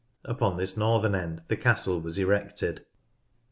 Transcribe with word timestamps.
Upon 0.25 0.57
this 0.57 0.75
northern 0.75 1.13
end 1.13 1.43
the 1.47 1.55
castle 1.55 1.99
was 2.01 2.17
erected. 2.17 2.83